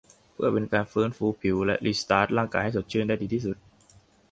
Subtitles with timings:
[0.33, 3.57] เพื่อเป็นการฟื้นฟูผิวและรีสตาร์ตร่างกายให้สดชื่นได้ดีที่สุด